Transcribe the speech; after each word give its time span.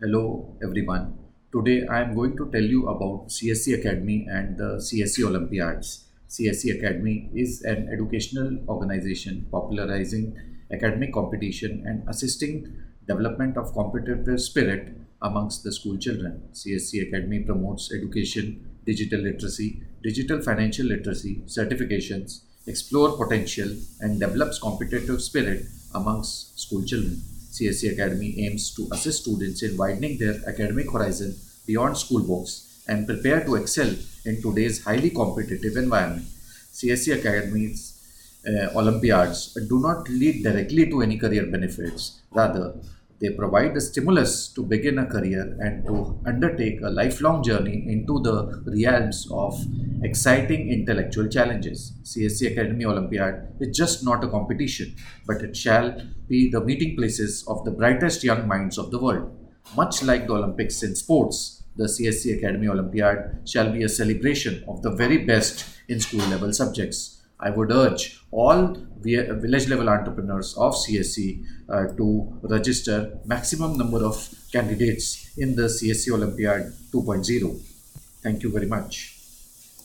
Hello 0.00 0.56
everyone. 0.62 1.18
Today 1.50 1.84
I 1.84 2.00
am 2.02 2.14
going 2.14 2.36
to 2.36 2.48
tell 2.52 2.62
you 2.62 2.86
about 2.88 3.30
CSC 3.30 3.80
Academy 3.80 4.28
and 4.30 4.56
the 4.56 4.76
CSC 4.78 5.24
Olympiads. 5.26 6.04
CSC 6.28 6.78
Academy 6.78 7.28
is 7.34 7.62
an 7.62 7.88
educational 7.92 8.58
organization 8.68 9.48
popularizing 9.50 10.36
academic 10.72 11.12
competition 11.12 11.82
and 11.84 12.08
assisting 12.08 12.72
development 13.08 13.56
of 13.56 13.72
competitive 13.74 14.40
spirit 14.40 14.96
amongst 15.22 15.64
the 15.64 15.72
school 15.72 15.98
children. 15.98 16.44
CSC 16.52 17.08
Academy 17.08 17.40
promotes 17.40 17.92
education, 17.92 18.78
digital 18.86 19.18
literacy, 19.18 19.82
digital 20.04 20.40
financial 20.40 20.86
literacy, 20.86 21.42
certifications, 21.46 22.42
explore 22.68 23.16
potential 23.16 23.74
and 24.00 24.20
develops 24.20 24.60
competitive 24.60 25.20
spirit 25.20 25.64
amongst 25.92 26.56
school 26.56 26.84
children. 26.84 27.20
CSC 27.50 27.92
Academy 27.92 28.44
aims 28.44 28.74
to 28.74 28.88
assist 28.92 29.22
students 29.22 29.62
in 29.62 29.76
widening 29.76 30.18
their 30.18 30.36
academic 30.46 30.90
horizon 30.90 31.36
beyond 31.66 31.96
school 31.96 32.22
books 32.22 32.82
and 32.88 33.06
prepare 33.06 33.44
to 33.44 33.54
excel 33.56 33.94
in 34.24 34.40
today's 34.42 34.84
highly 34.84 35.10
competitive 35.10 35.76
environment. 35.76 36.26
CSC 36.72 37.18
Academy's 37.18 37.98
uh, 38.46 38.78
Olympiads 38.78 39.56
do 39.68 39.80
not 39.80 40.08
lead 40.08 40.42
directly 40.42 40.88
to 40.90 41.02
any 41.02 41.18
career 41.18 41.46
benefits. 41.46 42.20
Rather, 42.30 42.74
they 43.20 43.30
provide 43.30 43.76
a 43.76 43.80
stimulus 43.80 44.48
to 44.48 44.62
begin 44.62 44.98
a 44.98 45.06
career 45.06 45.56
and 45.60 45.84
to 45.86 46.16
undertake 46.24 46.80
a 46.82 46.90
lifelong 46.90 47.42
journey 47.42 47.84
into 47.88 48.20
the 48.20 48.62
realms 48.66 49.28
of 49.32 49.58
exciting 50.02 50.70
intellectual 50.70 51.28
challenges. 51.28 51.92
CSC 52.02 52.52
Academy 52.52 52.84
Olympiad 52.84 53.54
is 53.60 53.76
just 53.76 54.04
not 54.04 54.24
a 54.24 54.28
competition, 54.28 54.94
but 55.26 55.42
it 55.42 55.56
shall 55.56 56.00
be 56.28 56.50
the 56.50 56.60
meeting 56.60 56.96
places 56.96 57.44
of 57.48 57.64
the 57.64 57.70
brightest 57.70 58.24
young 58.24 58.46
minds 58.46 58.78
of 58.78 58.90
the 58.90 58.98
world. 58.98 59.34
Much 59.76 60.02
like 60.02 60.26
the 60.26 60.32
Olympics 60.34 60.82
in 60.82 60.96
sports, 60.96 61.62
the 61.76 61.84
CSC 61.84 62.38
Academy 62.38 62.68
Olympiad 62.68 63.48
shall 63.48 63.72
be 63.72 63.82
a 63.82 63.88
celebration 63.88 64.64
of 64.68 64.82
the 64.82 64.90
very 64.90 65.18
best 65.18 65.64
in 65.88 66.00
school 66.00 66.26
level 66.28 66.52
subjects 66.52 67.18
I 67.40 67.50
would 67.50 67.70
urge 67.70 68.20
all 68.32 68.76
village 69.00 69.68
level 69.68 69.88
entrepreneurs 69.88 70.56
of 70.56 70.74
CSC 70.74 71.44
uh, 71.68 71.86
to 71.96 72.38
register 72.42 73.18
maximum 73.24 73.76
number 73.78 74.04
of 74.04 74.16
candidates 74.50 75.30
in 75.38 75.54
the 75.54 75.62
CSC 75.64 76.10
Olympiad 76.12 76.72
2.0. 76.92 77.60
Thank 78.22 78.42
you 78.42 78.50
very 78.50 78.66
much. 78.66 79.17